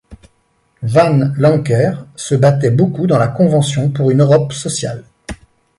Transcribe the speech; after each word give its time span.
Van 0.81 1.31
Lancker 1.37 2.07
se 2.15 2.33
battait 2.33 2.71
beaucoup 2.71 3.05
dans 3.05 3.19
la 3.19 3.27
Convention 3.27 3.91
pour 3.91 4.09
une 4.09 4.21
Europe 4.21 4.51
sociale. 4.51 5.03